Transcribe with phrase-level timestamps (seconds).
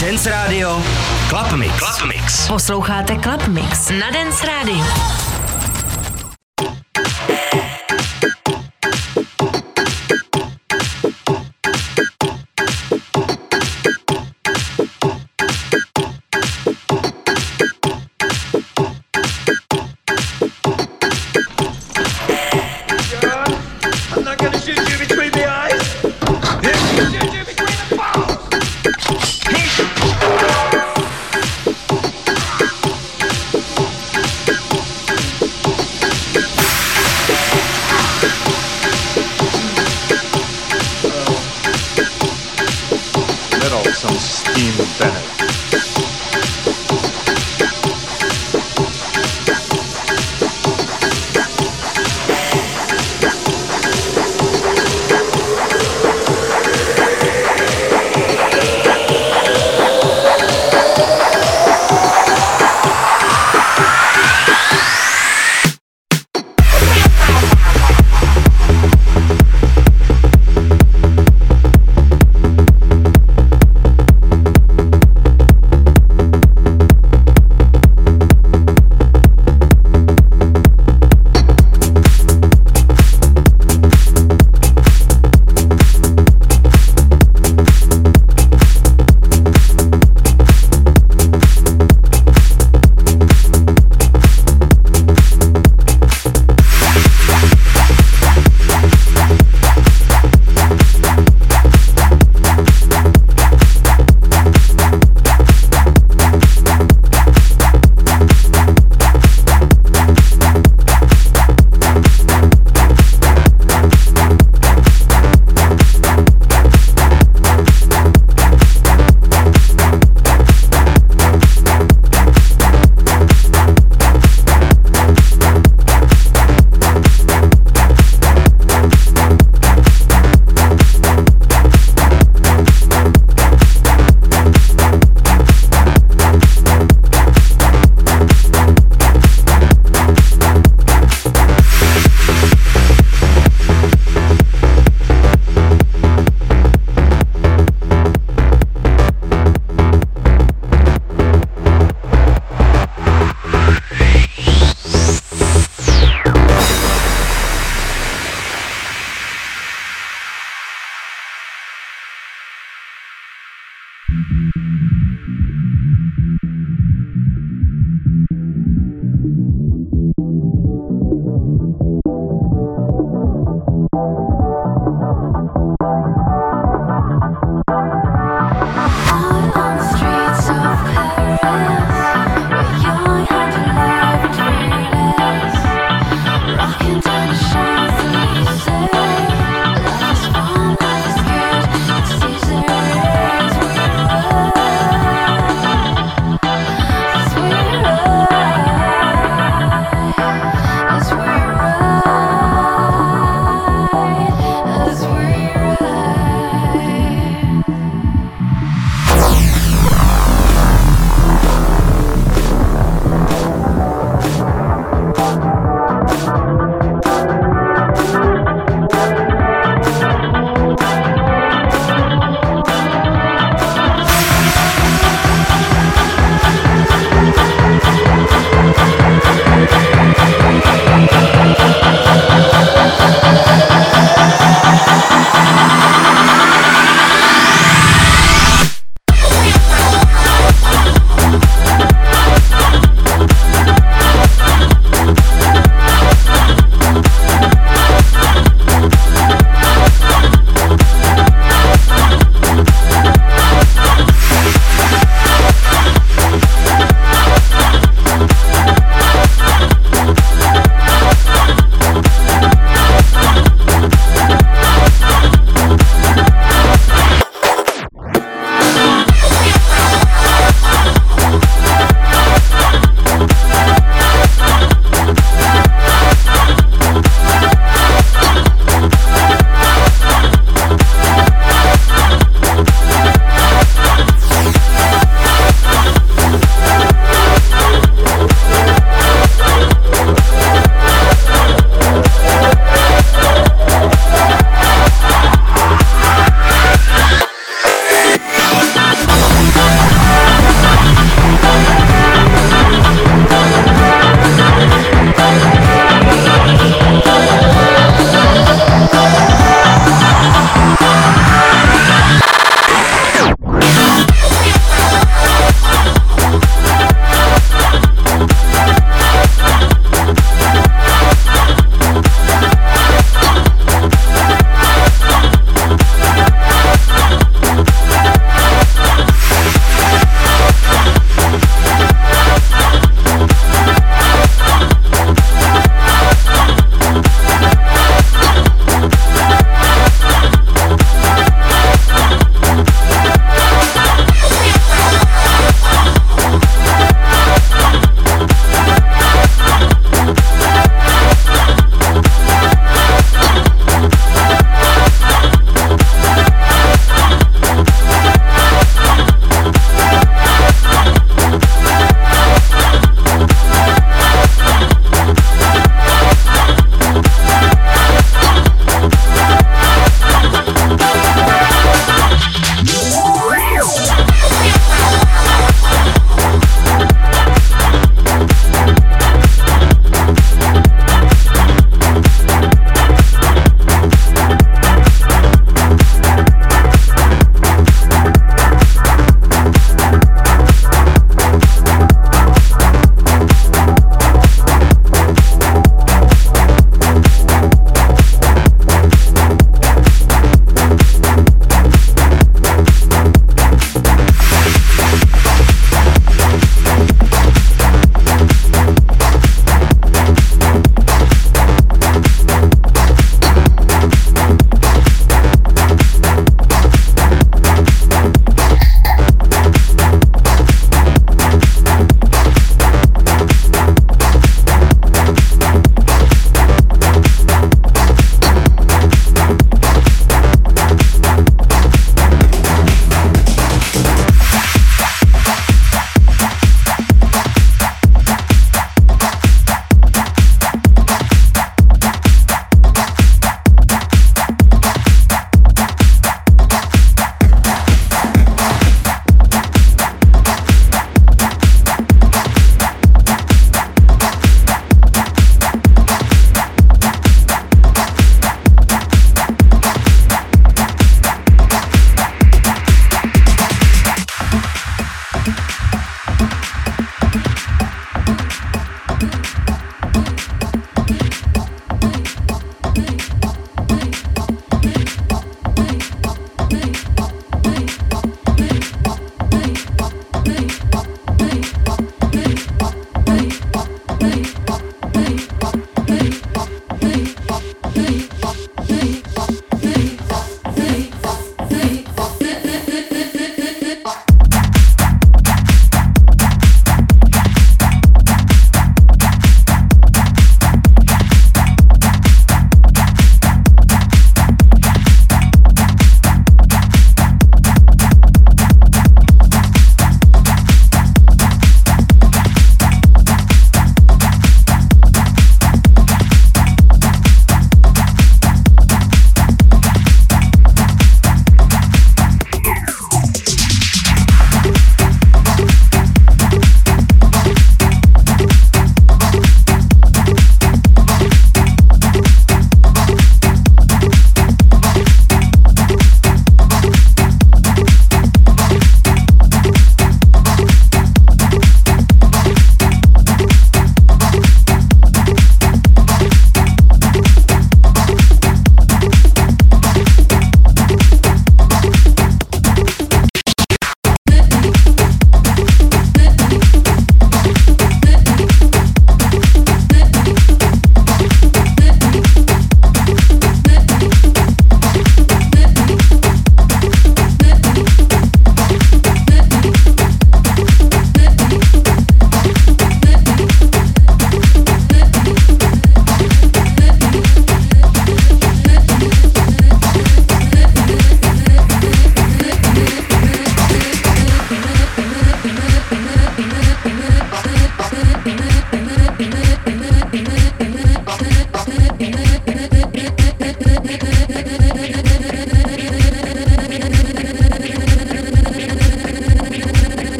[0.00, 0.76] Dance Radio
[1.28, 1.72] Club Mix.
[1.78, 2.46] Club Mix.
[2.48, 5.25] Posloucháte Club Mix na Dance Radio.